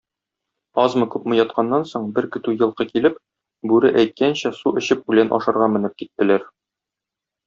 Азмы-күпме 0.83 1.35
ятканнан 1.39 1.83
соң, 1.89 2.07
бер 2.15 2.27
көтү 2.35 2.53
елкы 2.61 2.87
килеп, 2.93 3.19
бүре 3.73 3.91
әйткәнчә 4.05 4.53
су 4.61 4.73
эчеп 4.83 5.05
үлән 5.13 5.31
ашарга 5.39 5.69
менеп 5.75 5.95
киттеләр. 6.01 6.49